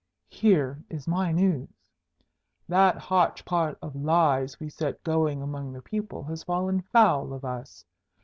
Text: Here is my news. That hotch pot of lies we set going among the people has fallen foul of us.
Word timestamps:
Here 0.31 0.83
is 0.89 1.07
my 1.07 1.31
news. 1.31 1.69
That 2.67 2.97
hotch 2.97 3.45
pot 3.45 3.77
of 3.83 3.95
lies 3.95 4.59
we 4.59 4.67
set 4.67 5.03
going 5.03 5.43
among 5.43 5.73
the 5.73 5.81
people 5.83 6.23
has 6.23 6.41
fallen 6.41 6.81
foul 6.91 7.33
of 7.33 7.45
us. 7.45 7.85